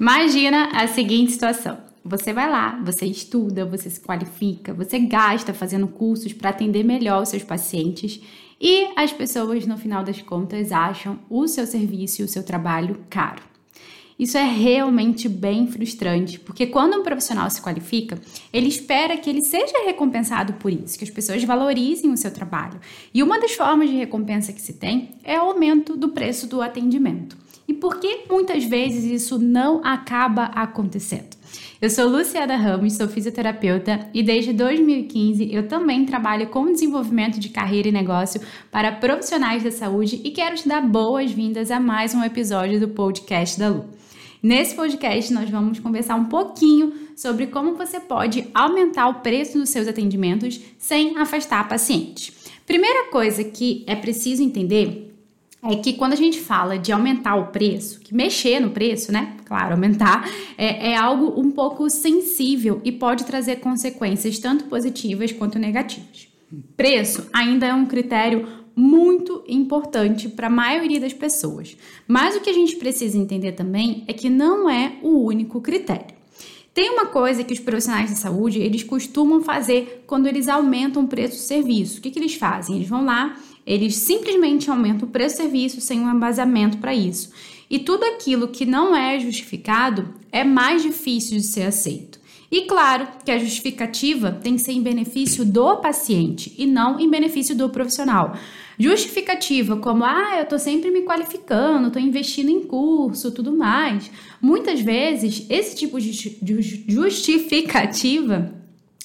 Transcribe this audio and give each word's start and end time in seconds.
Imagina 0.00 0.70
a 0.72 0.86
seguinte 0.86 1.32
situação. 1.32 1.76
Você 2.02 2.32
vai 2.32 2.50
lá, 2.50 2.80
você 2.82 3.04
estuda, 3.04 3.66
você 3.66 3.90
se 3.90 4.00
qualifica, 4.00 4.72
você 4.72 4.98
gasta 4.98 5.52
fazendo 5.52 5.86
cursos 5.86 6.32
para 6.32 6.48
atender 6.48 6.82
melhor 6.82 7.22
os 7.22 7.28
seus 7.28 7.42
pacientes 7.42 8.18
e 8.58 8.88
as 8.96 9.12
pessoas, 9.12 9.66
no 9.66 9.76
final 9.76 10.02
das 10.02 10.22
contas, 10.22 10.72
acham 10.72 11.18
o 11.28 11.46
seu 11.46 11.66
serviço 11.66 12.22
e 12.22 12.24
o 12.24 12.28
seu 12.28 12.42
trabalho 12.42 13.04
caro. 13.10 13.42
Isso 14.18 14.38
é 14.38 14.42
realmente 14.42 15.28
bem 15.28 15.66
frustrante, 15.66 16.40
porque 16.40 16.66
quando 16.66 16.96
um 16.96 17.02
profissional 17.02 17.50
se 17.50 17.60
qualifica, 17.60 18.18
ele 18.50 18.68
espera 18.68 19.18
que 19.18 19.28
ele 19.28 19.42
seja 19.42 19.84
recompensado 19.84 20.54
por 20.54 20.72
isso, 20.72 20.96
que 20.96 21.04
as 21.04 21.10
pessoas 21.10 21.44
valorizem 21.44 22.10
o 22.10 22.16
seu 22.16 22.30
trabalho. 22.30 22.80
E 23.12 23.22
uma 23.22 23.38
das 23.38 23.52
formas 23.52 23.90
de 23.90 23.96
recompensa 23.96 24.50
que 24.50 24.62
se 24.62 24.72
tem 24.72 25.10
é 25.22 25.38
o 25.38 25.50
aumento 25.50 25.94
do 25.94 26.08
preço 26.08 26.46
do 26.46 26.62
atendimento. 26.62 27.36
E 27.70 27.74
por 27.74 28.00
que 28.00 28.24
muitas 28.28 28.64
vezes 28.64 29.04
isso 29.04 29.38
não 29.38 29.80
acaba 29.84 30.46
acontecendo? 30.46 31.36
Eu 31.80 31.88
sou 31.88 32.08
Luciana 32.08 32.56
Ramos, 32.56 32.94
sou 32.94 33.06
fisioterapeuta 33.06 34.08
e 34.12 34.24
desde 34.24 34.52
2015 34.52 35.54
eu 35.54 35.68
também 35.68 36.04
trabalho 36.04 36.48
com 36.48 36.72
desenvolvimento 36.72 37.38
de 37.38 37.48
carreira 37.48 37.86
e 37.86 37.92
negócio 37.92 38.40
para 38.72 38.90
profissionais 38.90 39.62
da 39.62 39.70
saúde 39.70 40.20
e 40.24 40.32
quero 40.32 40.56
te 40.56 40.66
dar 40.66 40.80
boas-vindas 40.80 41.70
a 41.70 41.78
mais 41.78 42.12
um 42.12 42.24
episódio 42.24 42.80
do 42.80 42.88
podcast 42.88 43.56
da 43.56 43.68
Lu. 43.68 43.84
Nesse 44.42 44.74
podcast, 44.74 45.32
nós 45.32 45.48
vamos 45.48 45.78
conversar 45.78 46.16
um 46.16 46.24
pouquinho 46.24 46.92
sobre 47.14 47.46
como 47.46 47.76
você 47.76 48.00
pode 48.00 48.48
aumentar 48.52 49.06
o 49.06 49.20
preço 49.20 49.60
dos 49.60 49.68
seus 49.68 49.86
atendimentos 49.86 50.60
sem 50.76 51.16
afastar 51.18 51.68
pacientes. 51.68 52.32
Primeira 52.66 53.12
coisa 53.12 53.44
que 53.44 53.84
é 53.86 53.94
preciso 53.94 54.42
entender 54.42 55.09
é 55.62 55.76
que 55.76 55.92
quando 55.92 56.14
a 56.14 56.16
gente 56.16 56.40
fala 56.40 56.78
de 56.78 56.90
aumentar 56.90 57.36
o 57.36 57.48
preço, 57.48 58.00
que 58.00 58.14
mexer 58.14 58.60
no 58.60 58.70
preço, 58.70 59.12
né? 59.12 59.36
Claro, 59.44 59.74
aumentar, 59.74 60.28
é, 60.56 60.92
é 60.92 60.96
algo 60.96 61.38
um 61.38 61.50
pouco 61.50 61.88
sensível 61.90 62.80
e 62.82 62.90
pode 62.90 63.24
trazer 63.24 63.56
consequências 63.56 64.38
tanto 64.38 64.64
positivas 64.64 65.32
quanto 65.32 65.58
negativas. 65.58 66.28
Preço 66.76 67.28
ainda 67.32 67.66
é 67.66 67.74
um 67.74 67.86
critério 67.86 68.46
muito 68.74 69.44
importante 69.46 70.28
para 70.28 70.46
a 70.46 70.50
maioria 70.50 70.98
das 70.98 71.12
pessoas. 71.12 71.76
Mas 72.08 72.34
o 72.34 72.40
que 72.40 72.48
a 72.48 72.54
gente 72.54 72.76
precisa 72.76 73.18
entender 73.18 73.52
também 73.52 74.04
é 74.06 74.12
que 74.12 74.30
não 74.30 74.68
é 74.68 74.94
o 75.02 75.24
único 75.24 75.60
critério. 75.60 76.19
Tem 76.72 76.90
uma 76.90 77.06
coisa 77.06 77.42
que 77.42 77.52
os 77.52 77.58
profissionais 77.58 78.10
de 78.10 78.16
saúde 78.16 78.60
eles 78.60 78.84
costumam 78.84 79.42
fazer 79.42 80.04
quando 80.06 80.26
eles 80.26 80.48
aumentam 80.48 81.02
o 81.02 81.08
preço 81.08 81.36
do 81.36 81.42
serviço. 81.42 81.98
O 81.98 82.00
que, 82.00 82.10
que 82.10 82.18
eles 82.18 82.34
fazem? 82.34 82.76
Eles 82.76 82.88
vão 82.88 83.04
lá, 83.04 83.36
eles 83.66 83.96
simplesmente 83.96 84.70
aumentam 84.70 85.08
o 85.08 85.10
preço 85.10 85.36
do 85.36 85.42
serviço 85.42 85.80
sem 85.80 86.00
um 86.00 86.14
embasamento 86.14 86.78
para 86.78 86.94
isso. 86.94 87.32
E 87.68 87.78
tudo 87.78 88.04
aquilo 88.04 88.48
que 88.48 88.64
não 88.64 88.94
é 88.94 89.18
justificado 89.18 90.14
é 90.30 90.44
mais 90.44 90.82
difícil 90.82 91.36
de 91.36 91.44
ser 91.44 91.62
aceito. 91.62 92.19
E 92.50 92.62
claro 92.62 93.06
que 93.24 93.30
a 93.30 93.38
justificativa 93.38 94.32
tem 94.32 94.56
que 94.56 94.62
ser 94.62 94.72
em 94.72 94.82
benefício 94.82 95.44
do 95.44 95.76
paciente 95.76 96.52
e 96.58 96.66
não 96.66 96.98
em 96.98 97.08
benefício 97.08 97.54
do 97.54 97.68
profissional. 97.68 98.34
Justificativa 98.76 99.76
como, 99.76 100.04
ah, 100.04 100.36
eu 100.38 100.46
tô 100.46 100.58
sempre 100.58 100.90
me 100.90 101.02
qualificando, 101.02 101.90
tô 101.90 101.98
investindo 101.98 102.50
em 102.50 102.62
curso, 102.62 103.30
tudo 103.30 103.52
mais. 103.56 104.10
Muitas 104.40 104.80
vezes, 104.80 105.46
esse 105.48 105.76
tipo 105.76 106.00
de 106.00 106.84
justificativa 106.88 108.59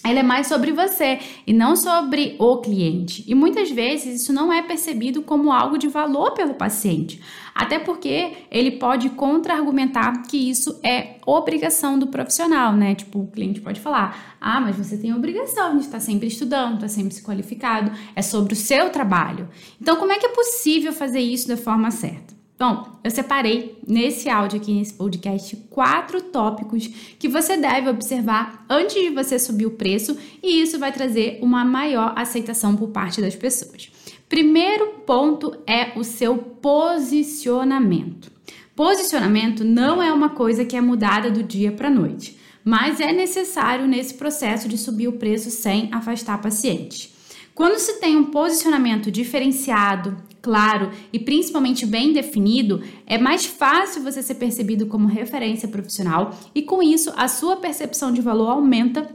ela 0.06 0.20
é 0.20 0.24
mais 0.24 0.48
sobre 0.48 0.72
você 0.72 1.20
e 1.48 1.52
não 1.52 1.76
sobre 1.76 2.36
o 2.38 2.58
cliente. 2.58 3.24
E 3.28 3.34
muitas 3.34 3.72
vezes 3.72 4.22
isso 4.22 4.32
não 4.32 4.54
é 4.54 4.62
percebido 4.62 5.24
como 5.24 5.52
algo 5.52 5.78
de 5.78 5.88
valor 5.88 6.32
pelo 6.32 6.54
paciente, 6.54 7.20
até 7.56 7.80
porque 7.80 8.34
ele 8.52 8.72
pode 8.72 9.10
contra-argumentar 9.10 10.24
que 10.24 10.50
isso 10.50 10.80
é 10.84 11.16
obrigação 11.26 11.98
do 11.98 12.08
profissional, 12.08 12.74
né? 12.74 12.94
Tipo, 12.94 13.20
o 13.20 13.28
cliente 13.28 13.62
pode 13.62 13.80
falar: 13.80 14.38
ah, 14.40 14.62
mas 14.62 14.76
você 14.76 14.96
tem 14.96 15.14
obrigação 15.14 15.78
de 15.78 15.86
estar 15.86 16.00
sempre 16.00 16.28
estudando, 16.28 16.76
estar 16.76 16.90
sempre 16.90 17.14
se 17.14 17.24
qualificado, 17.24 17.92
é 18.16 18.22
sobre 18.22 18.54
o 18.54 18.58
seu 18.58 18.92
trabalho. 18.92 19.50
Então, 19.82 19.96
como 19.96 20.12
é 20.12 20.20
que 20.20 20.28
é 20.28 20.30
possível 20.30 20.94
fazer 20.94 21.20
isso 21.20 21.48
da 21.48 21.58
forma 21.58 21.90
certa? 21.90 22.36
Bom, 22.58 23.00
eu 23.04 23.12
separei 23.12 23.78
nesse 23.86 24.30
áudio 24.30 24.62
aqui, 24.62 24.74
nesse 24.74 24.94
podcast, 24.94 25.58
quatro 25.70 26.22
tópicos 26.22 26.88
que 27.20 27.28
você 27.28 27.58
deve 27.58 27.90
observar 27.90 28.66
antes 28.70 28.96
de 28.96 29.10
você 29.10 29.38
subir 29.38 29.66
o 29.66 29.72
preço 29.72 30.18
e 30.42 30.62
isso 30.62 30.80
vai 30.80 30.94
trazer 30.94 31.38
uma 31.42 31.66
maior 31.66 32.14
aceitação 32.16 32.78
por 32.78 32.90
parte 32.92 33.20
das 33.20 33.36
pessoas. 33.36 33.92
Primeiro 34.30 35.02
ponto 35.06 35.54
é 35.68 36.00
o 36.00 36.04
seu 36.06 36.38
posicionamento. 36.38 38.32
Posicionamento 38.74 39.66
não 39.66 40.02
é 40.02 40.12
uma 40.14 40.30
coisa 40.30 40.64
que 40.64 40.78
é 40.78 40.82
mudada 40.82 41.30
do 41.30 41.44
dia 41.44 41.74
para 41.74 41.90
a 41.90 41.92
noite, 41.92 42.40
mas 42.64 43.02
é 43.02 43.12
necessário 43.12 43.86
nesse 43.86 44.14
processo 44.14 44.70
de 44.70 44.78
subir 44.78 45.10
o 45.10 45.14
preço 45.14 45.52
sem 45.52 45.90
afastar 45.92 46.42
pacientes. 46.42 47.14
Quando 47.54 47.80
se 47.80 48.00
tem 48.00 48.18
um 48.18 48.26
posicionamento 48.26 49.10
diferenciado, 49.10 50.18
claro 50.46 50.92
e 51.12 51.18
principalmente 51.18 51.88
bem 51.88 52.14
definido, 52.14 52.84
é 53.08 53.18
mais 53.18 53.48
fácil 53.48 54.04
você 54.04 54.22
ser 54.22 54.36
percebido 54.36 54.86
como 54.86 55.08
referência 55.08 55.68
profissional 55.68 56.38
e 56.54 56.62
com 56.62 56.84
isso 56.84 57.12
a 57.18 57.28
sua 57.28 57.56
percepção 57.56 58.12
de 58.12 58.22
valor 58.22 58.50
aumenta 58.50 59.10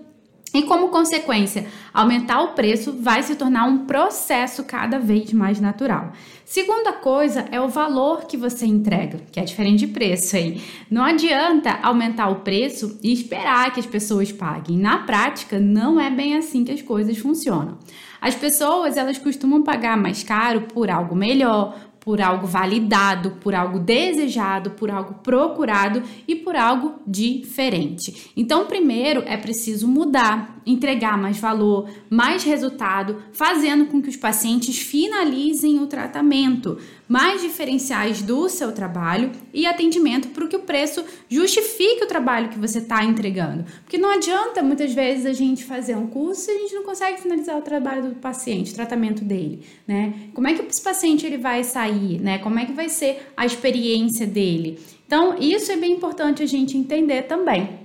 e 0.52 0.62
como 0.62 0.88
consequência, 0.88 1.66
aumentar 1.94 2.42
o 2.42 2.54
preço 2.54 2.96
vai 3.00 3.22
se 3.22 3.36
tornar 3.36 3.66
um 3.66 3.86
processo 3.86 4.64
cada 4.64 4.98
vez 4.98 5.32
mais 5.32 5.60
natural. 5.60 6.12
Segunda 6.44 6.92
coisa 6.92 7.46
é 7.52 7.60
o 7.60 7.68
valor 7.68 8.24
que 8.24 8.36
você 8.36 8.66
entrega, 8.66 9.20
que 9.30 9.38
é 9.38 9.44
diferente 9.44 9.86
de 9.86 9.92
preço 9.92 10.34
aí. 10.34 10.60
Não 10.90 11.04
adianta 11.04 11.78
aumentar 11.80 12.28
o 12.28 12.40
preço 12.40 12.98
e 13.00 13.12
esperar 13.12 13.72
que 13.72 13.78
as 13.78 13.86
pessoas 13.86 14.32
paguem. 14.32 14.76
Na 14.76 14.98
prática, 14.98 15.60
não 15.60 16.00
é 16.00 16.10
bem 16.10 16.36
assim 16.36 16.64
que 16.64 16.72
as 16.72 16.82
coisas 16.82 17.16
funcionam. 17.18 17.78
As 18.20 18.34
pessoas, 18.34 18.96
elas 18.96 19.16
costumam 19.16 19.62
pagar 19.62 19.96
mais 19.96 20.24
caro 20.24 20.62
por 20.62 20.90
algo 20.90 21.14
melhor, 21.14 21.78
por 22.10 22.20
algo 22.20 22.44
validado, 22.44 23.36
por 23.40 23.54
algo 23.54 23.78
desejado, 23.78 24.72
por 24.72 24.90
algo 24.90 25.14
procurado 25.22 26.02
e 26.26 26.34
por 26.34 26.56
algo 26.56 26.96
diferente. 27.06 28.32
Então, 28.36 28.66
primeiro 28.66 29.22
é 29.26 29.36
preciso 29.36 29.86
mudar, 29.86 30.60
entregar 30.66 31.16
mais 31.16 31.38
valor, 31.38 31.88
mais 32.10 32.42
resultado, 32.42 33.22
fazendo 33.32 33.86
com 33.86 34.02
que 34.02 34.08
os 34.08 34.16
pacientes 34.16 34.76
finalizem 34.80 35.78
o 35.78 35.86
tratamento, 35.86 36.78
mais 37.08 37.42
diferenciais 37.42 38.22
do 38.22 38.48
seu 38.48 38.72
trabalho 38.72 39.32
e 39.52 39.66
atendimento 39.66 40.28
para 40.28 40.46
que 40.46 40.54
o 40.54 40.60
preço 40.60 41.04
justifique 41.28 42.04
o 42.04 42.06
trabalho 42.06 42.50
que 42.50 42.58
você 42.58 42.78
está 42.78 43.04
entregando. 43.04 43.64
Porque 43.82 43.98
não 43.98 44.10
adianta 44.10 44.62
muitas 44.62 44.92
vezes 44.92 45.26
a 45.26 45.32
gente 45.32 45.64
fazer 45.64 45.96
um 45.96 46.06
curso 46.06 46.50
e 46.50 46.54
a 46.54 46.58
gente 46.60 46.74
não 46.74 46.84
consegue 46.84 47.20
finalizar 47.20 47.56
o 47.56 47.62
trabalho 47.62 48.10
do 48.10 48.14
paciente, 48.14 48.72
o 48.72 48.74
tratamento 48.74 49.24
dele, 49.24 49.64
né? 49.88 50.14
Como 50.32 50.46
é 50.46 50.54
que 50.54 50.64
esse 50.64 50.80
paciente 50.80 51.26
ele 51.26 51.38
vai 51.38 51.64
sair, 51.64 51.99
né? 52.18 52.38
Como 52.38 52.58
é 52.58 52.64
que 52.64 52.72
vai 52.72 52.88
ser 52.88 53.32
a 53.36 53.46
experiência 53.46 54.26
dele? 54.26 54.78
Então, 55.06 55.36
isso 55.38 55.72
é 55.72 55.76
bem 55.76 55.92
importante 55.92 56.42
a 56.42 56.46
gente 56.46 56.76
entender 56.76 57.22
também. 57.22 57.80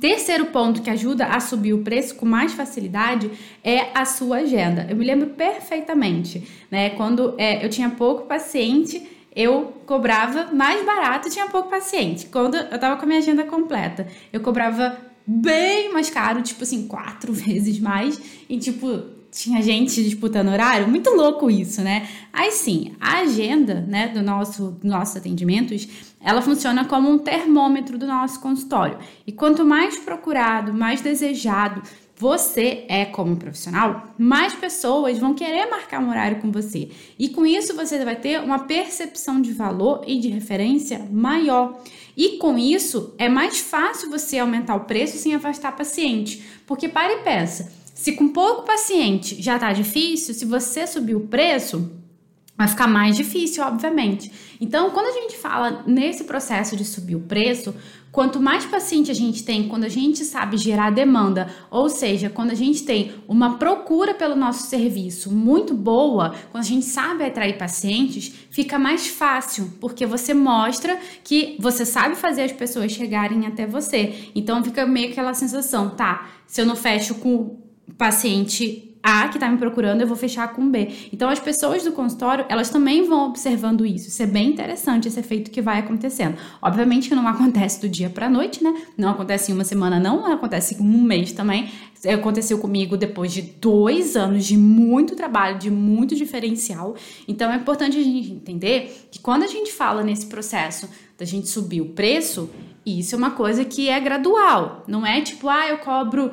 Terceiro 0.00 0.46
ponto 0.46 0.82
que 0.82 0.90
ajuda 0.90 1.26
a 1.26 1.38
subir 1.38 1.72
o 1.72 1.84
preço 1.84 2.16
com 2.16 2.26
mais 2.26 2.52
facilidade 2.52 3.30
é 3.62 3.86
a 3.94 4.04
sua 4.04 4.38
agenda. 4.38 4.84
Eu 4.90 4.96
me 4.96 5.04
lembro 5.04 5.30
perfeitamente, 5.30 6.42
né? 6.68 6.90
Quando 6.90 7.34
é, 7.38 7.64
eu 7.64 7.70
tinha 7.70 7.88
pouco 7.88 8.26
paciente, 8.26 9.00
eu 9.34 9.74
cobrava 9.86 10.52
mais 10.52 10.84
barato 10.84 11.30
tinha 11.30 11.46
pouco 11.46 11.70
paciente. 11.70 12.26
Quando 12.26 12.56
eu 12.56 12.78
tava 12.78 12.96
com 12.96 13.04
a 13.04 13.06
minha 13.06 13.20
agenda 13.20 13.44
completa, 13.44 14.08
eu 14.32 14.40
cobrava 14.40 14.98
bem 15.26 15.92
mais 15.92 16.10
caro, 16.10 16.42
tipo 16.42 16.64
assim, 16.64 16.86
quatro 16.86 17.32
vezes 17.32 17.78
mais. 17.78 18.20
E 18.48 18.58
tipo, 18.58 19.04
tinha 19.32 19.62
gente 19.62 20.04
disputando 20.04 20.48
horário, 20.48 20.86
muito 20.86 21.08
louco 21.10 21.50
isso, 21.50 21.80
né? 21.80 22.06
Aí 22.30 22.52
sim, 22.52 22.94
a 23.00 23.20
agenda, 23.20 23.80
né, 23.80 24.08
do 24.08 24.22
nosso 24.22 24.72
dos 24.72 24.84
nossos 24.84 25.16
atendimentos, 25.16 25.88
ela 26.20 26.42
funciona 26.42 26.84
como 26.84 27.10
um 27.10 27.18
termômetro 27.18 27.96
do 27.96 28.06
nosso 28.06 28.38
consultório. 28.40 28.98
E 29.26 29.32
quanto 29.32 29.64
mais 29.64 29.96
procurado, 29.96 30.74
mais 30.74 31.00
desejado 31.00 31.82
você 32.14 32.84
é 32.88 33.04
como 33.04 33.36
profissional, 33.36 34.14
mais 34.16 34.54
pessoas 34.54 35.18
vão 35.18 35.34
querer 35.34 35.68
marcar 35.68 36.00
um 36.00 36.08
horário 36.08 36.40
com 36.40 36.52
você. 36.52 36.90
E 37.18 37.28
com 37.30 37.44
isso 37.44 37.74
você 37.74 38.04
vai 38.04 38.14
ter 38.14 38.40
uma 38.40 38.60
percepção 38.60 39.40
de 39.40 39.52
valor 39.52 40.04
e 40.06 40.20
de 40.20 40.28
referência 40.28 41.04
maior. 41.10 41.82
E 42.16 42.36
com 42.36 42.56
isso 42.56 43.12
é 43.18 43.28
mais 43.28 43.58
fácil 43.58 44.08
você 44.08 44.38
aumentar 44.38 44.76
o 44.76 44.84
preço 44.84 45.18
sem 45.18 45.34
afastar 45.34 45.74
paciente. 45.74 46.44
Porque 46.64 46.88
para 46.88 47.12
e 47.12 47.24
pensa, 47.24 47.72
se 47.94 48.12
com 48.12 48.28
pouco 48.28 48.62
paciente 48.62 49.40
já 49.40 49.58
tá 49.58 49.72
difícil, 49.72 50.34
se 50.34 50.44
você 50.44 50.86
subir 50.86 51.14
o 51.14 51.26
preço, 51.28 51.90
vai 52.56 52.68
ficar 52.68 52.86
mais 52.86 53.16
difícil, 53.16 53.64
obviamente. 53.64 54.30
Então, 54.60 54.90
quando 54.90 55.06
a 55.06 55.20
gente 55.20 55.36
fala 55.36 55.82
nesse 55.86 56.24
processo 56.24 56.76
de 56.76 56.84
subir 56.84 57.16
o 57.16 57.20
preço, 57.20 57.74
quanto 58.12 58.40
mais 58.40 58.64
paciente 58.64 59.10
a 59.10 59.14
gente 59.14 59.42
tem, 59.42 59.66
quando 59.66 59.84
a 59.84 59.88
gente 59.88 60.24
sabe 60.24 60.56
gerar 60.56 60.90
demanda, 60.90 61.52
ou 61.70 61.88
seja, 61.88 62.30
quando 62.30 62.50
a 62.50 62.54
gente 62.54 62.84
tem 62.84 63.12
uma 63.26 63.58
procura 63.58 64.14
pelo 64.14 64.36
nosso 64.36 64.68
serviço 64.68 65.32
muito 65.32 65.74
boa, 65.74 66.34
quando 66.52 66.62
a 66.62 66.66
gente 66.66 66.84
sabe 66.84 67.24
atrair 67.24 67.58
pacientes, 67.58 68.32
fica 68.50 68.78
mais 68.78 69.08
fácil, 69.08 69.72
porque 69.80 70.06
você 70.06 70.32
mostra 70.34 70.98
que 71.24 71.56
você 71.58 71.84
sabe 71.84 72.14
fazer 72.14 72.42
as 72.42 72.52
pessoas 72.52 72.92
chegarem 72.92 73.46
até 73.46 73.66
você. 73.66 74.30
Então 74.34 74.62
fica 74.62 74.86
meio 74.86 75.10
aquela 75.10 75.34
sensação, 75.34 75.90
tá? 75.90 76.30
Se 76.46 76.60
eu 76.60 76.66
não 76.66 76.76
fecho 76.76 77.14
com 77.16 77.61
paciente 77.96 78.92
a 79.02 79.28
que 79.28 79.36
está 79.36 79.48
me 79.48 79.58
procurando, 79.58 80.00
eu 80.00 80.06
vou 80.06 80.16
fechar 80.16 80.52
com 80.52 80.70
B. 80.70 80.88
Então, 81.12 81.28
as 81.28 81.40
pessoas 81.40 81.82
do 81.82 81.90
consultório, 81.90 82.46
elas 82.48 82.70
também 82.70 83.02
vão 83.02 83.26
observando 83.26 83.84
isso. 83.84 84.08
Isso 84.08 84.22
é 84.22 84.26
bem 84.26 84.50
interessante, 84.50 85.08
esse 85.08 85.18
efeito 85.18 85.50
que 85.50 85.60
vai 85.60 85.80
acontecendo. 85.80 86.36
Obviamente 86.60 87.08
que 87.08 87.14
não 87.14 87.26
acontece 87.26 87.80
do 87.80 87.88
dia 87.88 88.08
para 88.08 88.30
noite, 88.30 88.62
né? 88.62 88.72
Não 88.96 89.10
acontece 89.10 89.50
em 89.50 89.54
uma 89.54 89.64
semana, 89.64 89.98
não. 89.98 90.24
Acontece 90.26 90.76
em 90.76 90.80
um 90.80 91.02
mês 91.02 91.32
também. 91.32 91.68
Aconteceu 92.06 92.58
comigo 92.58 92.96
depois 92.96 93.32
de 93.32 93.42
dois 93.42 94.16
anos 94.16 94.44
de 94.44 94.56
muito 94.56 95.16
trabalho, 95.16 95.58
de 95.58 95.70
muito 95.70 96.14
diferencial. 96.14 96.94
Então, 97.26 97.50
é 97.50 97.56
importante 97.56 97.98
a 97.98 98.02
gente 98.02 98.32
entender 98.32 99.08
que 99.10 99.18
quando 99.18 99.42
a 99.42 99.48
gente 99.48 99.72
fala 99.72 100.04
nesse 100.04 100.26
processo 100.26 100.88
da 101.18 101.24
gente 101.24 101.48
subir 101.48 101.80
o 101.80 101.86
preço, 101.86 102.48
isso 102.84 103.14
é 103.14 103.18
uma 103.18 103.30
coisa 103.30 103.64
que 103.64 103.88
é 103.88 103.98
gradual. 104.00 104.84
Não 104.88 105.06
é 105.06 105.20
tipo, 105.20 105.48
ah, 105.48 105.68
eu 105.68 105.78
cobro 105.78 106.32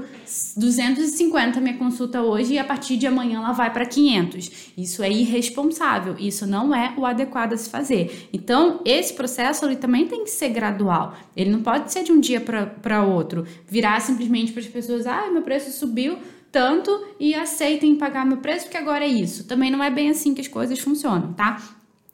250 0.58 1.60
minha 1.60 1.78
consulta 1.78 2.22
hoje 2.22 2.54
e 2.54 2.60
a 2.60 2.64
partir 2.64 2.98
de 2.98 3.06
amanhã 3.06 3.38
ela 3.40 3.52
vai 3.52 3.72
para 3.72 3.86
500. 3.86 4.74
Isso 4.78 5.04
é 5.04 5.12
irresponsável. 5.12 6.16
Isso 6.18 6.48
não 6.48 6.74
é 6.74 6.94
o 6.98 7.06
adequado 7.06 7.54
a 7.54 7.58
se 7.58 7.70
fazer. 7.70 8.30
Então, 8.34 8.82
esse 8.84 9.14
processo 9.14 9.66
ele 9.66 9.76
também 9.76 10.08
tem 10.08 10.24
que 10.24 10.32
ser 10.32 10.50
gradual. 10.50 11.16
Ele 11.36 11.52
não 11.52 11.62
pode 11.62 11.92
ser 11.92 12.04
de 12.04 12.12
um 12.12 12.20
dia 12.20 12.42
para 12.42 13.04
outro. 13.04 13.46
Virar 13.68 14.00
simplesmente 14.02 14.52
para 14.52 14.62
as 14.62 14.68
pessoas, 14.68 15.06
ah, 15.06 15.30
meu 15.32 15.44
preço 15.44 15.72
subiu 15.72 16.18
tanto 16.52 16.92
e 17.20 17.36
aceitem 17.36 17.96
pagar 17.96 18.26
meu 18.26 18.38
preço 18.38 18.66
porque 18.66 18.78
agora 18.78 19.06
é 19.06 19.08
isso. 19.08 19.48
Também 19.48 19.70
não 19.70 19.84
é 19.84 19.92
bem 19.92 20.10
assim 20.10 20.34
que 20.34 20.42
as 20.42 20.48
coisas 20.48 20.80
funcionam, 20.80 21.34
tá? 21.34 21.62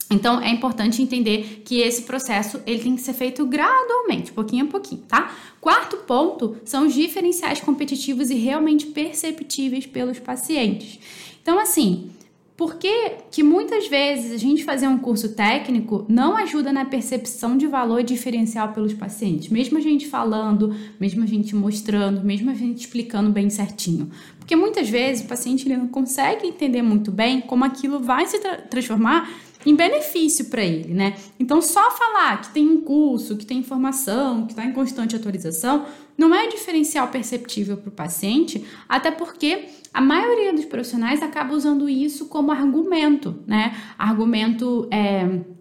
Então 0.09 0.39
é 0.39 0.49
importante 0.49 1.01
entender 1.01 1.63
que 1.65 1.79
esse 1.79 2.03
processo 2.03 2.61
ele 2.65 2.83
tem 2.83 2.95
que 2.95 3.01
ser 3.01 3.13
feito 3.13 3.45
gradualmente, 3.45 4.31
pouquinho 4.31 4.65
a 4.65 4.67
pouquinho, 4.67 5.01
tá? 5.07 5.35
Quarto 5.59 5.97
ponto 5.97 6.57
são 6.63 6.85
os 6.85 6.93
diferenciais 6.93 7.59
competitivos 7.59 8.29
e 8.29 8.35
realmente 8.35 8.85
perceptíveis 8.87 9.85
pelos 9.85 10.19
pacientes. 10.19 10.99
Então 11.41 11.59
assim, 11.59 12.11
por 12.57 12.75
que, 12.75 13.11
que 13.31 13.43
muitas 13.43 13.87
vezes 13.87 14.31
a 14.31 14.37
gente 14.37 14.63
fazer 14.63 14.87
um 14.87 14.97
curso 14.97 15.35
técnico 15.35 16.05
não 16.07 16.37
ajuda 16.37 16.71
na 16.71 16.85
percepção 16.85 17.57
de 17.57 17.67
valor 17.67 18.01
diferencial 18.01 18.69
pelos 18.71 18.93
pacientes? 18.93 19.49
Mesmo 19.49 19.77
a 19.77 19.81
gente 19.81 20.07
falando, 20.07 20.73
mesmo 20.97 21.21
a 21.23 21.25
gente 21.25 21.53
mostrando, 21.53 22.23
mesmo 22.23 22.49
a 22.49 22.53
gente 22.53 22.79
explicando 22.79 23.29
bem 23.29 23.49
certinho. 23.49 24.09
Porque 24.39 24.55
muitas 24.55 24.87
vezes 24.87 25.25
o 25.25 25.27
paciente 25.27 25.67
ele 25.67 25.75
não 25.75 25.89
consegue 25.89 26.47
entender 26.47 26.81
muito 26.81 27.11
bem 27.11 27.41
como 27.41 27.65
aquilo 27.65 27.99
vai 27.99 28.25
se 28.25 28.39
tra 28.39 28.55
transformar 28.57 29.29
em 29.65 29.75
benefício 29.75 30.45
para 30.45 30.63
ele, 30.63 30.93
né? 30.93 31.15
Então, 31.39 31.61
só 31.61 31.91
falar 31.91 32.41
que 32.41 32.53
tem 32.53 32.69
um 32.69 32.81
curso, 32.81 33.35
que 33.35 33.45
tem 33.45 33.57
informação, 33.57 34.45
que 34.45 34.53
está 34.53 34.63
em 34.65 34.71
constante 34.71 35.15
atualização, 35.15 35.85
não 36.17 36.33
é 36.33 36.47
diferencial 36.47 37.07
perceptível 37.07 37.77
para 37.77 37.89
o 37.89 37.91
paciente, 37.91 38.65
até 38.87 39.11
porque 39.11 39.65
a 39.93 40.01
maioria 40.01 40.53
dos 40.53 40.65
profissionais 40.65 41.21
acaba 41.21 41.53
usando 41.53 41.89
isso 41.89 42.27
como 42.27 42.51
argumento, 42.51 43.43
né? 43.47 43.75
Argumento. 43.97 44.87
É, 44.91 45.54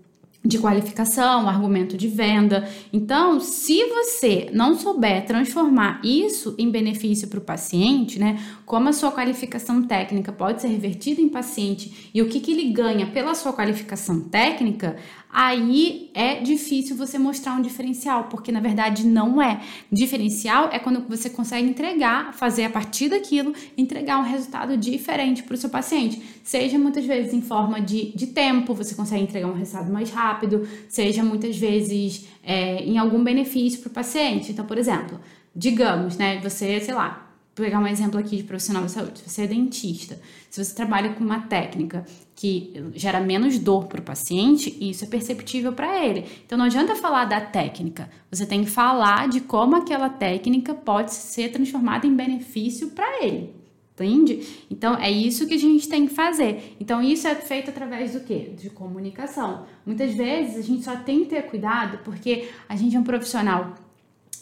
de 0.44 0.58
qualificação, 0.58 1.49
argumento 1.49 1.96
de 1.96 2.06
venda. 2.06 2.69
Então, 2.93 3.41
se 3.41 3.82
você 3.87 4.50
não 4.52 4.79
souber 4.79 5.25
transformar 5.25 6.00
isso 6.05 6.55
em 6.58 6.70
benefício 6.70 7.29
para 7.29 7.38
o 7.38 7.43
paciente, 7.43 8.19
né, 8.19 8.38
como 8.67 8.88
a 8.88 8.93
sua 8.93 9.11
qualificação 9.11 9.82
técnica 9.82 10.31
pode 10.31 10.61
ser 10.61 10.69
revertida 10.69 11.20
em 11.20 11.31
paciente 11.31 12.11
e 12.12 12.20
o 12.20 12.29
que, 12.29 12.41
que 12.41 12.52
ele 12.52 12.70
ganha 12.70 13.06
pela 13.06 13.35
sua 13.35 13.55
qualificação 13.55 14.20
técnica, 14.20 14.96
aí 15.36 16.10
é 16.14 16.38
difícil 16.40 16.96
você 16.96 17.19
mostrar 17.19 17.54
um 17.54 17.60
diferencial, 17.60 18.25
porque 18.25 18.52
na 18.52 18.60
verdade 18.60 19.04
não 19.04 19.42
é. 19.42 19.60
Diferencial 19.90 20.69
é 20.72 20.78
quando 20.78 21.00
você 21.08 21.28
consegue 21.28 21.69
entregar, 21.69 22.32
fazer 22.32 22.62
a 22.62 22.70
partir 22.70 23.08
daquilo, 23.08 23.52
entregar 23.76 24.20
um 24.20 24.22
resultado 24.22 24.76
diferente 24.76 25.42
para 25.42 25.54
o 25.54 25.56
seu 25.56 25.69
paciente. 25.69 26.22
Seja 26.44 26.78
muitas 26.78 27.04
vezes 27.04 27.34
em 27.34 27.42
forma 27.42 27.81
de, 27.81 28.12
de 28.16 28.28
tempo, 28.28 28.72
você 28.75 28.94
consegue 28.94 29.25
entregar 29.25 29.48
um 29.48 29.54
resultado 29.54 29.92
mais 29.92 30.10
rápido, 30.10 30.69
seja 30.88 31.25
muitas 31.25 31.56
vezes 31.58 32.28
é, 32.44 32.84
em 32.84 32.96
algum 32.96 33.25
benefício 33.25 33.81
para 33.81 33.90
o 33.90 33.92
paciente. 33.92 34.52
Então, 34.52 34.64
por 34.64 34.78
exemplo, 34.78 35.19
digamos, 35.54 36.16
né, 36.16 36.38
você, 36.40 36.81
sei 36.81 36.94
lá, 36.94 37.23
Vou 37.56 37.64
pegar 37.64 37.78
um 37.78 37.86
exemplo 37.86 38.18
aqui 38.18 38.38
de 38.38 38.42
profissional 38.42 38.84
de 38.84 38.90
saúde. 38.90 39.20
Se 39.20 39.30
você 39.30 39.42
é 39.42 39.46
dentista, 39.46 40.20
se 40.50 40.62
você 40.62 40.74
trabalha 40.74 41.12
com 41.12 41.22
uma 41.22 41.42
técnica 41.42 42.04
que 42.34 42.72
gera 42.94 43.20
menos 43.20 43.58
dor 43.60 43.86
para 43.86 44.00
o 44.00 44.02
paciente, 44.02 44.76
isso 44.80 45.04
é 45.04 45.06
perceptível 45.06 45.72
para 45.72 46.04
ele. 46.04 46.24
Então 46.44 46.58
não 46.58 46.64
adianta 46.64 46.96
falar 46.96 47.26
da 47.26 47.40
técnica, 47.40 48.10
você 48.28 48.44
tem 48.44 48.64
que 48.64 48.70
falar 48.70 49.28
de 49.28 49.40
como 49.40 49.76
aquela 49.76 50.08
técnica 50.08 50.74
pode 50.74 51.14
ser 51.14 51.52
transformada 51.52 52.08
em 52.08 52.14
benefício 52.14 52.88
para 52.88 53.24
ele. 53.24 53.54
Entende? 53.92 54.64
Então 54.68 54.96
é 54.96 55.08
isso 55.08 55.46
que 55.46 55.54
a 55.54 55.58
gente 55.58 55.88
tem 55.88 56.08
que 56.08 56.12
fazer. 56.12 56.76
Então 56.80 57.00
isso 57.00 57.28
é 57.28 57.36
feito 57.36 57.70
através 57.70 58.14
do 58.14 58.20
quê? 58.20 58.52
De 58.58 58.68
comunicação. 58.68 59.66
Muitas 59.86 60.12
vezes 60.14 60.56
a 60.56 60.62
gente 60.62 60.82
só 60.82 60.96
tem 60.96 61.20
que 61.20 61.26
ter 61.26 61.42
cuidado 61.42 61.98
porque 61.98 62.48
a 62.68 62.74
gente 62.74 62.96
é 62.96 62.98
um 62.98 63.04
profissional 63.04 63.76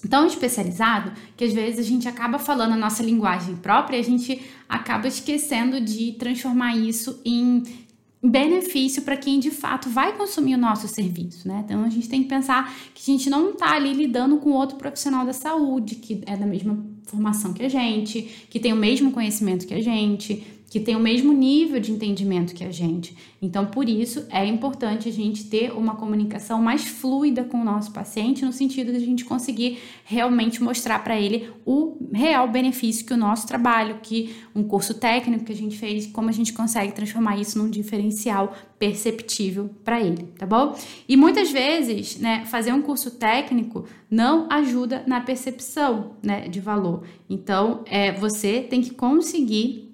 tão 0.08 0.26
especializado 0.26 1.12
que 1.36 1.44
às 1.44 1.52
vezes 1.52 1.78
a 1.78 1.88
gente 1.88 2.08
acaba 2.08 2.38
falando 2.38 2.72
a 2.72 2.76
nossa 2.76 3.02
linguagem 3.02 3.56
própria 3.56 3.96
e 3.96 4.00
a 4.00 4.04
gente 4.04 4.42
acaba 4.68 5.06
esquecendo 5.06 5.80
de 5.80 6.12
transformar 6.12 6.76
isso 6.76 7.20
em 7.24 7.62
benefício 8.22 9.02
para 9.02 9.16
quem 9.16 9.40
de 9.40 9.50
fato 9.50 9.90
vai 9.90 10.16
consumir 10.16 10.54
o 10.54 10.58
nosso 10.58 10.86
serviço, 10.86 11.48
né? 11.48 11.62
Então 11.64 11.82
a 11.82 11.88
gente 11.88 12.08
tem 12.08 12.22
que 12.22 12.28
pensar 12.28 12.72
que 12.94 13.10
a 13.10 13.14
gente 13.14 13.28
não 13.28 13.50
está 13.50 13.74
ali 13.74 13.92
lidando 13.92 14.36
com 14.36 14.50
outro 14.50 14.76
profissional 14.76 15.26
da 15.26 15.32
saúde 15.32 15.96
que 15.96 16.22
é 16.24 16.36
da 16.36 16.46
mesma 16.46 16.78
formação 17.04 17.52
que 17.52 17.64
a 17.64 17.68
gente, 17.68 18.46
que 18.48 18.60
tem 18.60 18.72
o 18.72 18.76
mesmo 18.76 19.10
conhecimento 19.10 19.66
que 19.66 19.74
a 19.74 19.82
gente, 19.82 20.46
que 20.72 20.80
tem 20.80 20.96
o 20.96 21.00
mesmo 21.00 21.34
nível 21.34 21.78
de 21.78 21.92
entendimento 21.92 22.54
que 22.54 22.64
a 22.64 22.70
gente. 22.70 23.14
Então, 23.42 23.66
por 23.66 23.86
isso, 23.86 24.24
é 24.30 24.46
importante 24.46 25.06
a 25.06 25.12
gente 25.12 25.44
ter 25.44 25.70
uma 25.70 25.96
comunicação 25.96 26.62
mais 26.62 26.82
fluida 26.82 27.44
com 27.44 27.60
o 27.60 27.64
nosso 27.64 27.92
paciente, 27.92 28.42
no 28.42 28.54
sentido 28.54 28.90
de 28.90 28.96
a 28.96 29.00
gente 29.00 29.22
conseguir 29.22 29.80
realmente 30.02 30.62
mostrar 30.62 31.04
para 31.04 31.20
ele 31.20 31.50
o 31.66 31.98
real 32.10 32.48
benefício 32.48 33.04
que 33.04 33.12
o 33.12 33.18
nosso 33.18 33.46
trabalho, 33.46 33.98
que 34.02 34.34
um 34.54 34.62
curso 34.62 34.94
técnico 34.94 35.44
que 35.44 35.52
a 35.52 35.56
gente 35.56 35.76
fez, 35.76 36.06
como 36.06 36.30
a 36.30 36.32
gente 36.32 36.54
consegue 36.54 36.92
transformar 36.92 37.36
isso 37.36 37.58
num 37.58 37.68
diferencial 37.68 38.54
perceptível 38.78 39.68
para 39.84 40.00
ele, 40.00 40.26
tá 40.38 40.46
bom? 40.46 40.74
E 41.06 41.18
muitas 41.18 41.50
vezes, 41.50 42.18
né, 42.18 42.46
fazer 42.46 42.72
um 42.72 42.80
curso 42.80 43.10
técnico 43.10 43.84
não 44.10 44.50
ajuda 44.50 45.04
na 45.06 45.20
percepção, 45.20 46.12
né, 46.22 46.48
de 46.48 46.60
valor. 46.60 47.02
Então, 47.28 47.84
é, 47.84 48.10
você 48.10 48.62
tem 48.62 48.80
que 48.80 48.94
conseguir 48.94 49.91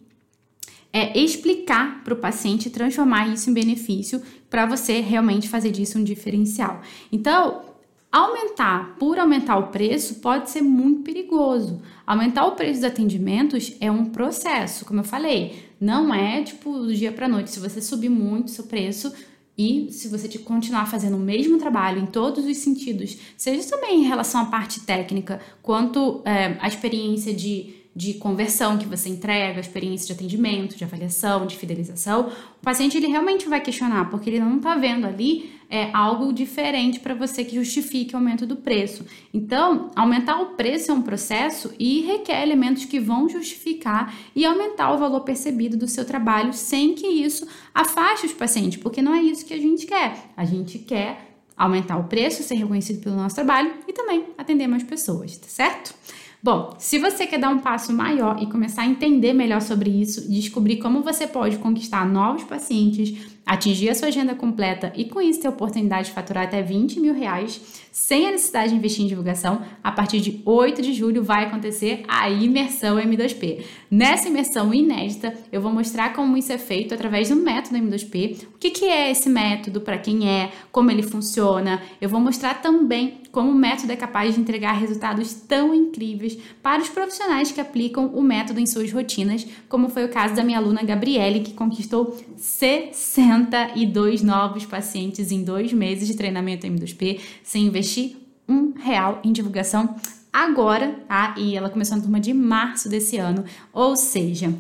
é 0.92 1.18
explicar 1.18 2.02
para 2.02 2.14
o 2.14 2.18
paciente, 2.18 2.71
transformar 2.71 3.28
isso 3.28 3.50
em 3.50 3.54
benefício 3.54 4.23
para 4.49 4.66
você 4.66 5.00
realmente 5.00 5.49
fazer 5.49 5.71
disso 5.71 5.99
um 5.99 6.04
diferencial. 6.04 6.80
Então, 7.12 7.62
aumentar 8.11 8.97
por 8.99 9.18
aumentar 9.18 9.59
o 9.59 9.68
preço 9.68 10.16
pode 10.16 10.50
ser 10.50 10.62
muito 10.62 11.02
perigoso. 11.02 11.83
Aumentar 12.07 12.47
o 12.47 12.52
preço 12.52 12.80
dos 12.80 12.85
atendimentos 12.85 13.76
é 13.80 13.90
um 13.90 14.07
processo, 14.07 14.85
como 14.85 15.00
eu 15.00 15.04
falei, 15.04 15.68
não 15.80 16.12
é 16.14 16.42
tipo 16.42 16.73
do 16.78 16.95
dia 16.95 17.12
para 17.12 17.28
noite. 17.28 17.50
Se 17.50 17.61
você 17.61 17.80
subir 17.83 18.09
muito 18.09 18.50
seu 18.50 18.64
preço, 18.64 19.12
e 19.59 19.88
se 19.90 20.07
você 20.07 20.28
continuar 20.38 20.87
fazendo 20.87 21.16
o 21.16 21.21
mesmo 21.21 21.59
trabalho 21.59 22.00
em 22.00 22.07
todos 22.07 22.45
os 22.47 22.57
sentidos, 22.59 23.18
seja 23.37 23.68
também 23.68 24.02
em 24.02 24.07
relação 24.07 24.40
à 24.40 24.47
parte 24.47 24.83
técnica, 24.83 25.40
quanto 25.61 26.23
é, 26.25 26.57
a 26.61 26.68
experiência 26.68 27.35
de 27.35 27.75
de 27.99 28.14
conversão 28.14 28.78
que 28.78 28.87
você 28.87 29.09
entrega, 29.09 29.59
experiência 29.59 30.07
de 30.07 30.12
atendimento, 30.12 30.76
de 30.76 30.85
avaliação, 30.85 31.45
de 31.45 31.57
fidelização, 31.57 32.28
o 32.28 32.62
paciente 32.62 32.97
ele 32.97 33.09
realmente 33.09 33.49
vai 33.49 33.61
questionar, 33.61 34.09
porque 34.09 34.31
ele 34.31 34.38
não 34.38 34.59
está 34.59 34.76
vendo 34.76 35.05
ali 35.05 35.50
é, 35.69 35.90
algo 35.93 36.33
diferente 36.33 37.00
para 37.00 37.12
você 37.12 37.45
que 37.45 37.57
justifique 37.57 38.14
o 38.14 38.19
aumento 38.19 38.47
do 38.47 38.55
preço. 38.55 39.05
Então, 39.35 39.90
aumentar 39.97 40.40
o 40.40 40.50
preço 40.50 40.93
é 40.93 40.95
um 40.95 41.02
processo 41.02 41.75
e 41.76 42.02
requer 42.02 42.40
elementos 42.40 42.85
que 42.85 43.00
vão 43.00 43.28
justificar 43.28 44.14
e 44.33 44.47
aumentar 44.47 44.93
o 44.93 44.99
valor 44.99 45.23
percebido 45.23 45.76
do 45.76 45.88
seu 45.88 46.05
trabalho 46.05 46.52
sem 46.52 46.95
que 46.95 47.09
isso 47.09 47.49
afaste 47.75 48.26
os 48.26 48.33
pacientes, 48.33 48.81
porque 48.81 49.02
não 49.02 49.12
é 49.12 49.21
isso 49.21 49.45
que 49.45 49.55
a 49.55 49.59
gente 49.59 49.87
quer. 49.87 50.17
A 50.37 50.45
gente 50.45 50.78
quer 50.78 51.35
aumentar 51.57 51.97
o 51.97 52.05
preço, 52.05 52.45
ser 52.45 52.55
reconhecido 52.55 53.02
pelo 53.02 53.17
nosso 53.17 53.35
trabalho 53.35 53.75
e 53.88 53.93
também 53.93 54.26
atender 54.38 54.69
mais 54.69 54.85
pessoas, 54.85 55.37
tá 55.37 55.49
certo? 55.49 55.93
Bom, 56.40 56.76
se 56.78 56.99
você 56.99 57.26
quer 57.26 57.38
dar 57.38 57.50
um 57.50 57.59
passo 57.59 57.92
maior 57.92 58.40
e 58.40 58.47
começar 58.47 58.83
a 58.83 58.87
entender 58.87 59.33
melhor 59.33 59.61
sobre 59.61 59.90
isso, 59.90 60.30
descobrir 60.30 60.76
como 60.76 61.02
você 61.02 61.26
pode 61.26 61.59
conquistar 61.59 62.09
novos 62.09 62.45
pacientes, 62.45 63.38
atingir 63.49 63.88
a 63.88 63.95
sua 63.95 64.09
agenda 64.09 64.35
completa 64.35 64.93
e 64.95 65.07
com 65.07 65.23
isso 65.23 65.40
ter 65.40 65.47
a 65.47 65.50
oportunidade 65.50 66.09
de 66.09 66.14
faturar 66.14 66.45
até 66.45 66.62
20 66.62 67.00
mil 67.00 67.14
reais 67.14 67.59
sem 67.90 68.28
a 68.28 68.31
necessidade 68.31 68.71
de 68.71 68.76
investir 68.76 69.05
em 69.05 69.09
divulgação, 69.09 69.62
a 69.83 69.90
partir 69.90 70.21
de 70.21 70.40
8 70.45 70.81
de 70.83 70.93
julho 70.93 71.25
vai 71.25 71.47
acontecer 71.47 72.05
a 72.07 72.31
imersão 72.31 72.97
M2P. 72.97 73.64
Nessa 73.90 74.28
imersão 74.28 74.73
inédita, 74.73 75.35
eu 75.50 75.61
vou 75.61 75.73
mostrar 75.73 76.12
como 76.12 76.37
isso 76.37 76.52
é 76.52 76.59
feito 76.59 76.95
através 76.95 77.31
do 77.31 77.37
método 77.37 77.76
M2P, 77.76 78.45
o 78.55 78.59
que, 78.59 78.71
que 78.71 78.85
é 78.85 79.11
esse 79.11 79.28
método, 79.28 79.81
para 79.81 79.99
quem 79.99 80.28
é, 80.31 80.52
como 80.71 80.90
ele 80.90 81.02
funciona. 81.02 81.83
Eu 82.00 82.09
vou 82.09 82.21
mostrar 82.21 82.62
também 82.62 83.23
como 83.33 83.50
o 83.50 83.55
método 83.55 83.93
é 83.93 83.97
capaz 83.97 84.35
de 84.35 84.40
entregar 84.40 84.73
resultados 84.73 85.35
tão 85.35 85.75
incríveis 85.75 86.38
para 86.62 86.83
os 86.83 86.88
profissionais 86.88 87.50
que 87.50 87.61
aplicam 87.61 88.07
o 88.14 88.23
método 88.23 88.61
em 88.61 88.67
suas 88.67 88.93
rotinas, 88.93 89.47
como 89.69 89.88
foi 89.88 90.05
o 90.05 90.09
caso 90.09 90.35
da 90.35 90.45
minha 90.45 90.59
aluna 90.59 90.83
Gabriele, 90.83 91.40
que 91.40 91.52
conquistou 91.52 92.17
62 93.47 94.23
novos 94.23 94.66
pacientes 94.66 95.30
em 95.30 95.42
dois 95.42 95.73
meses 95.73 96.07
de 96.07 96.14
treinamento 96.14 96.66
M2P, 96.66 97.21
sem 97.42 97.66
investir 97.66 98.16
um 98.49 98.73
real 98.76 99.21
em 99.25 99.33
divulgação. 99.33 99.97
Agora, 100.33 101.00
tá? 101.09 101.35
E 101.37 101.57
ela 101.57 101.71
começou 101.71 101.97
na 101.97 102.02
turma 102.02 102.21
de 102.21 102.33
março 102.33 102.88
desse 102.88 103.16
ano, 103.16 103.45
ou 103.73 103.97
seja, 103.97 104.52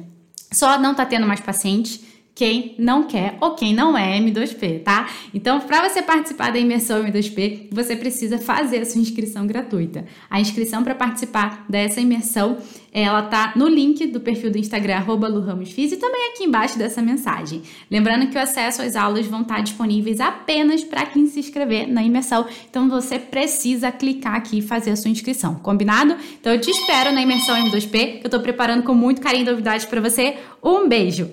só 0.52 0.78
não 0.78 0.94
tá 0.94 1.04
tendo 1.04 1.26
mais 1.26 1.40
pacientes 1.40 2.00
quem 2.38 2.76
não 2.78 3.02
quer 3.02 3.36
ou 3.40 3.56
quem 3.56 3.74
não 3.74 3.98
é 3.98 4.16
M2P, 4.16 4.84
tá? 4.84 5.10
Então, 5.34 5.58
para 5.58 5.88
você 5.88 6.00
participar 6.00 6.52
da 6.52 6.58
imersão 6.60 7.02
M2P, 7.02 7.66
você 7.72 7.96
precisa 7.96 8.38
fazer 8.38 8.78
a 8.78 8.84
sua 8.84 9.00
inscrição 9.00 9.44
gratuita. 9.44 10.04
A 10.30 10.40
inscrição 10.40 10.84
para 10.84 10.94
participar 10.94 11.66
dessa 11.68 12.00
imersão, 12.00 12.58
ela 12.92 13.22
tá 13.22 13.54
no 13.56 13.66
link 13.66 14.06
do 14.06 14.20
perfil 14.20 14.52
do 14.52 14.58
Instagram 14.58 15.02
@luramosfiz 15.04 15.90
e 15.90 15.96
também 15.96 16.30
aqui 16.30 16.44
embaixo 16.44 16.78
dessa 16.78 17.02
mensagem. 17.02 17.62
Lembrando 17.90 18.28
que 18.28 18.38
o 18.38 18.40
acesso 18.40 18.82
às 18.82 18.94
aulas 18.94 19.26
vão 19.26 19.42
estar 19.42 19.60
disponíveis 19.60 20.20
apenas 20.20 20.84
para 20.84 21.06
quem 21.06 21.26
se 21.26 21.40
inscrever 21.40 21.88
na 21.88 22.04
imersão. 22.04 22.46
Então, 22.70 22.88
você 22.88 23.18
precisa 23.18 23.90
clicar 23.90 24.36
aqui 24.36 24.58
e 24.58 24.62
fazer 24.62 24.92
a 24.92 24.96
sua 24.96 25.10
inscrição, 25.10 25.56
combinado? 25.56 26.16
Então, 26.40 26.52
eu 26.52 26.60
te 26.60 26.70
espero 26.70 27.10
na 27.10 27.20
imersão 27.20 27.56
M2P, 27.56 28.18
que 28.18 28.20
eu 28.22 28.28
estou 28.28 28.38
preparando 28.38 28.84
com 28.84 28.94
muito 28.94 29.20
carinho 29.20 29.42
e 29.42 29.50
novidades 29.50 29.86
para 29.86 30.00
você. 30.00 30.36
Um 30.62 30.88
beijo. 30.88 31.28